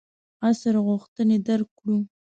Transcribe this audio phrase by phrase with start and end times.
[0.49, 1.97] عصر غوښتنې درک کړو.